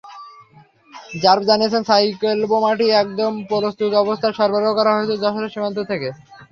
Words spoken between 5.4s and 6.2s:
সীমান্ত থেকে।